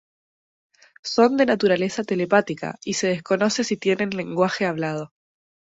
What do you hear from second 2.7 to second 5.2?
y se desconoce si tienen lenguaje hablado.